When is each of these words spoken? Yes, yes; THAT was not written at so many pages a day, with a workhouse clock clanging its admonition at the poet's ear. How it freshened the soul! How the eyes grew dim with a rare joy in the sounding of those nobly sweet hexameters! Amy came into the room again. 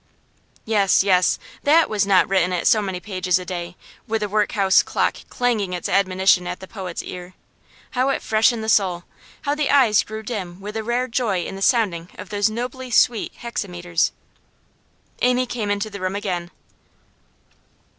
Yes, 0.65 1.03
yes; 1.03 1.37
THAT 1.61 1.87
was 1.87 2.07
not 2.07 2.27
written 2.27 2.51
at 2.53 2.65
so 2.65 2.81
many 2.81 2.99
pages 2.99 3.37
a 3.37 3.45
day, 3.45 3.75
with 4.07 4.23
a 4.23 4.27
workhouse 4.29 4.81
clock 4.81 5.17
clanging 5.29 5.73
its 5.73 5.87
admonition 5.87 6.47
at 6.47 6.59
the 6.59 6.65
poet's 6.67 7.03
ear. 7.03 7.35
How 7.91 8.09
it 8.09 8.23
freshened 8.23 8.63
the 8.63 8.67
soul! 8.67 9.03
How 9.43 9.53
the 9.53 9.69
eyes 9.69 10.01
grew 10.01 10.23
dim 10.23 10.59
with 10.59 10.75
a 10.75 10.83
rare 10.83 11.07
joy 11.07 11.43
in 11.43 11.55
the 11.55 11.61
sounding 11.61 12.09
of 12.15 12.29
those 12.29 12.49
nobly 12.49 12.89
sweet 12.89 13.33
hexameters! 13.35 14.11
Amy 15.21 15.45
came 15.45 15.69
into 15.69 15.91
the 15.91 16.01
room 16.01 16.15
again. 16.15 16.49